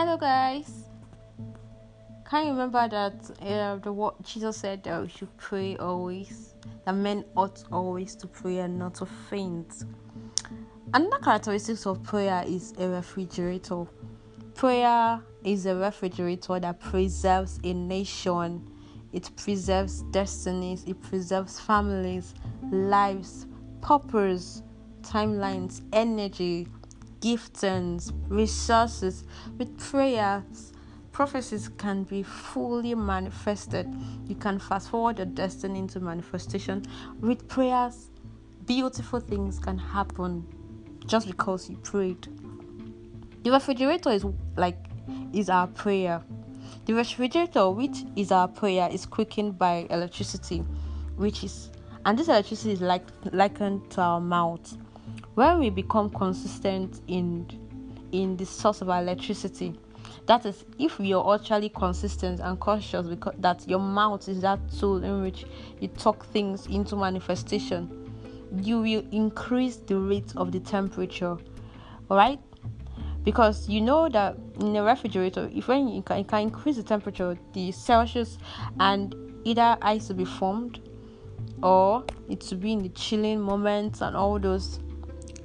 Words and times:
Hello, 0.00 0.16
guys. 0.16 0.84
Can 2.24 2.46
you 2.46 2.52
remember 2.52 2.88
that 2.88 3.14
uh, 3.42 3.78
the 3.78 4.12
Jesus 4.22 4.58
said 4.58 4.84
that 4.84 5.02
we 5.02 5.08
should 5.08 5.36
pray 5.38 5.76
always? 5.76 6.54
That 6.84 6.92
men 6.92 7.24
ought 7.36 7.64
always 7.72 8.14
to 8.14 8.28
pray 8.28 8.58
and 8.58 8.78
not 8.78 8.94
to 8.94 9.06
faint. 9.06 9.82
Another 10.94 11.18
characteristic 11.18 11.84
of 11.84 12.00
prayer 12.04 12.44
is 12.46 12.74
a 12.78 12.88
refrigerator. 12.88 13.86
Prayer 14.54 15.20
is 15.42 15.66
a 15.66 15.74
refrigerator 15.74 16.60
that 16.60 16.78
preserves 16.78 17.58
a 17.64 17.74
nation. 17.74 18.70
It 19.12 19.28
preserves 19.36 20.02
destinies. 20.12 20.84
It 20.84 21.02
preserves 21.02 21.58
families, 21.58 22.34
lives, 22.70 23.48
purpose, 23.80 24.62
timelines, 25.02 25.82
energy, 25.92 26.68
giftings, 27.20 28.12
resources. 28.28 29.24
With 29.56 29.78
prayers, 29.78 30.72
prophecies 31.12 31.68
can 31.68 32.04
be 32.04 32.22
fully 32.22 32.94
manifested. 32.94 33.86
You 34.26 34.34
can 34.34 34.58
fast 34.58 34.90
forward 34.90 35.18
your 35.18 35.26
destiny 35.26 35.78
into 35.80 36.00
manifestation. 36.00 36.84
With 37.20 37.48
prayers, 37.48 38.10
beautiful 38.66 39.20
things 39.20 39.58
can 39.58 39.78
happen 39.78 40.46
just 41.06 41.26
because 41.26 41.68
you 41.68 41.76
prayed. 41.78 42.28
The 43.42 43.50
refrigerator 43.50 44.10
is 44.10 44.24
like 44.56 44.78
is 45.32 45.48
our 45.48 45.66
prayer. 45.66 46.22
The 46.84 46.94
refrigerator, 46.94 47.70
which 47.70 48.04
is 48.16 48.30
our 48.30 48.48
prayer, 48.48 48.88
is 48.90 49.06
quickened 49.06 49.58
by 49.58 49.86
electricity, 49.90 50.58
which 51.16 51.44
is 51.44 51.70
and 52.04 52.18
this 52.18 52.28
electricity 52.28 52.72
is 52.72 52.80
like 52.80 53.06
likened 53.32 53.90
to 53.90 54.00
our 54.00 54.20
mouth 54.20 54.76
when 55.38 55.60
we 55.60 55.70
become 55.70 56.10
consistent 56.10 57.00
in 57.06 57.46
in 58.10 58.36
the 58.36 58.44
source 58.44 58.82
of 58.82 58.90
our 58.90 59.00
electricity 59.00 59.72
that 60.26 60.44
is 60.44 60.64
if 60.80 60.98
we 60.98 61.12
are 61.14 61.34
actually 61.36 61.68
consistent 61.68 62.40
and 62.40 62.58
cautious 62.58 63.06
because 63.06 63.34
that 63.38 63.64
your 63.68 63.78
mouth 63.78 64.28
is 64.28 64.40
that 64.40 64.58
tool 64.80 65.04
in 65.04 65.22
which 65.22 65.46
you 65.78 65.86
talk 65.86 66.26
things 66.26 66.66
into 66.66 66.96
manifestation 66.96 67.88
you 68.62 68.80
will 68.80 69.04
increase 69.12 69.76
the 69.76 69.96
rate 69.96 70.32
of 70.36 70.50
the 70.50 70.58
temperature 70.58 71.36
all 72.10 72.16
right 72.16 72.40
because 73.22 73.68
you 73.68 73.80
know 73.80 74.08
that 74.08 74.36
in 74.58 74.74
a 74.74 74.82
refrigerator 74.82 75.48
if 75.54 75.68
when 75.68 75.86
you 75.86 76.02
can, 76.02 76.18
you 76.18 76.24
can 76.24 76.40
increase 76.40 76.74
the 76.74 76.82
temperature 76.82 77.38
the 77.52 77.70
celsius 77.70 78.38
and 78.80 79.14
either 79.44 79.78
ice 79.82 80.08
will 80.08 80.16
be 80.16 80.24
formed 80.24 80.80
or 81.62 82.02
it 82.28 82.44
will 82.50 82.58
be 82.58 82.72
in 82.72 82.82
the 82.82 82.88
chilling 82.88 83.40
moments 83.40 84.00
and 84.00 84.16
all 84.16 84.40
those 84.40 84.80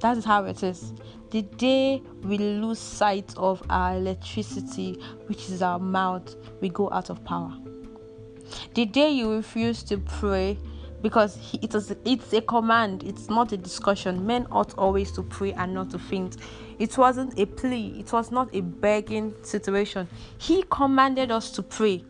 that 0.00 0.16
is 0.16 0.24
how 0.24 0.44
it 0.44 0.62
is. 0.62 0.92
The 1.30 1.42
day 1.42 2.02
we 2.22 2.38
lose 2.38 2.78
sight 2.78 3.32
of 3.36 3.62
our 3.70 3.96
electricity, 3.96 5.00
which 5.26 5.48
is 5.48 5.62
our 5.62 5.78
mouth, 5.78 6.34
we 6.60 6.68
go 6.70 6.90
out 6.90 7.10
of 7.10 7.24
power. 7.24 7.52
The 8.74 8.84
day 8.86 9.10
you 9.10 9.32
refuse 9.32 9.82
to 9.84 9.98
pray, 9.98 10.58
because 11.02 11.38
it 11.62 11.74
is 11.74 11.94
it's 12.04 12.32
a 12.32 12.40
command, 12.40 13.04
it's 13.04 13.28
not 13.28 13.52
a 13.52 13.56
discussion. 13.56 14.26
Men 14.26 14.46
ought 14.50 14.76
always 14.76 15.12
to 15.12 15.22
pray 15.22 15.52
and 15.52 15.72
not 15.72 15.90
to 15.90 15.98
faint. 15.98 16.38
It 16.78 16.98
wasn't 16.98 17.38
a 17.38 17.46
plea, 17.46 18.00
it 18.00 18.12
was 18.12 18.30
not 18.30 18.54
a 18.54 18.60
begging 18.62 19.34
situation. 19.42 20.08
He 20.38 20.64
commanded 20.68 21.30
us 21.30 21.50
to 21.52 21.62
pray. 21.62 22.04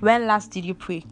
When 0.00 0.26
last 0.26 0.50
did 0.50 0.64
you 0.64 0.74
pray? 0.74 1.04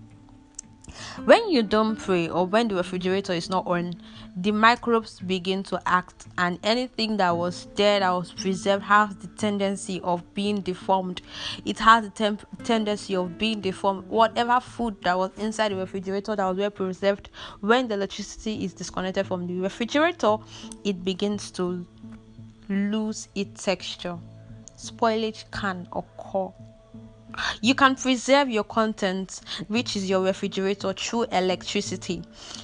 When 1.25 1.51
you 1.51 1.63
don't 1.63 1.97
pray 1.97 2.29
or 2.29 2.47
when 2.47 2.69
the 2.69 2.77
refrigerator 2.77 3.33
is 3.33 3.51
not 3.51 3.67
on, 3.67 3.95
the 4.37 4.53
microbes 4.53 5.21
begin 5.21 5.63
to 5.65 5.81
act, 5.87 6.27
and 6.39 6.59
anything 6.63 7.17
that 7.19 7.37
was 7.37 7.67
there 7.75 8.01
that 8.01 8.11
was 8.11 8.33
preserved 8.33 8.85
has 8.85 9.15
the 9.17 9.27
tendency 9.27 10.01
of 10.03 10.35
being 10.35 10.61
deformed. 10.61 11.21
It 11.65 11.79
has 11.81 12.05
the 12.05 12.11
temp- 12.11 12.47
tendency 12.65 13.17
of 13.17 13.39
being 13.39 13.61
deformed. 13.61 14.07
Whatever 14.09 14.61
food 14.61 14.97
that 15.03 15.19
was 15.19 15.31
inside 15.37 15.73
the 15.73 15.77
refrigerator 15.77 16.37
that 16.37 16.47
was 16.47 16.57
well 16.57 16.71
preserved, 16.71 17.31
when 17.61 17.89
the 17.89 17.95
electricity 17.95 18.65
is 18.65 18.73
disconnected 18.73 19.27
from 19.27 19.47
the 19.47 19.61
refrigerator, 19.61 20.37
it 20.85 21.05
begins 21.05 21.51
to 21.53 21.87
lose 22.69 23.29
its 23.35 23.65
texture. 23.65 24.19
Spoilage 24.77 25.45
can 25.51 25.87
occur 25.93 26.53
you 27.61 27.75
can 27.75 27.95
preserve 27.97 28.49
your 28.49 28.65
content, 28.65 29.41
which 29.69 29.97
is 29.97 30.09
your 30.09 30.23
refrigerator, 30.23 30.93
through 30.93 31.25
electricity. 31.33 32.23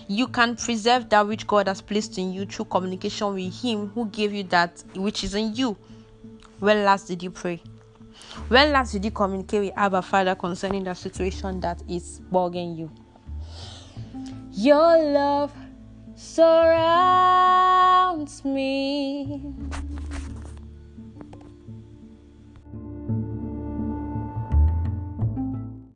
You 0.09 0.29
can 0.29 0.57
preserve 0.57 1.09
that 1.11 1.27
which 1.27 1.47
God 1.47 1.69
has 1.69 1.81
placed 1.81 2.19
in 2.19 2.33
you 2.33 2.47
through 2.47 2.67
communication 2.67 3.35
with 3.35 3.63
Him 3.63 3.89
who 3.89 4.07
gave 4.07 4.33
you 4.33 4.45
that 4.45 4.83
which 4.95 5.25
is 5.25 5.35
in 5.35 5.55
you. 5.55 5.77
When 6.59 6.85
last 6.85 7.09
did 7.09 7.23
you 7.23 7.31
pray? 7.31 7.61
When 8.49 8.73
last 8.73 8.93
did 8.93 9.05
you 9.05 9.11
communicate 9.11 9.61
with 9.61 9.73
Abba 9.77 10.03
Father 10.03 10.35
concerning 10.35 10.85
the 10.85 10.95
situation 10.95 11.61
that 11.61 11.83
is 11.89 12.21
bugging 12.33 12.79
you? 12.79 12.91
Your 14.53 15.03
love 15.13 15.53
surrounds 16.15 17.65
me 18.45 19.55